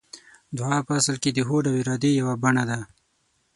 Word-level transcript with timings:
دعا 0.57 0.77
په 0.87 0.91
اصل 0.99 1.15
کې 1.23 1.29
د 1.33 1.39
هوډ 1.47 1.63
او 1.71 1.75
ارادې 1.81 2.11
يوه 2.19 2.35
بڼه 2.43 2.63
ده. 2.69 2.79